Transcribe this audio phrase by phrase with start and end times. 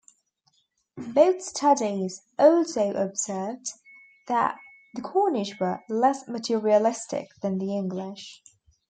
[0.97, 3.67] Both studies also observed
[4.27, 4.57] that
[4.95, 8.41] the Cornish were less materialistic than the English.